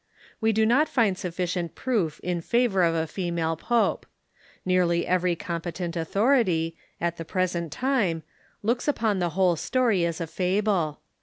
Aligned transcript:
We 0.39 0.51
do 0.51 0.65
not 0.65 0.89
find 0.89 1.15
sufficient 1.15 1.75
proof 1.75 2.19
in 2.21 2.41
favor 2.41 2.81
of 2.81 2.95
a 2.95 3.05
female 3.05 3.55
pope. 3.55 4.07
Nearly 4.65 5.05
every 5.05 5.35
competent 5.35 5.95
authority, 5.95 6.75
at 6.99 7.17
the 7.17 7.23
present 7.23 7.71
time, 7.71 8.23
looks 8.63 8.87
upon 8.87 9.19
the 9.19 9.29
whole 9.37 9.55
story 9.55 10.03
as 10.07 10.19
a 10.19 10.25
fable. 10.25 11.01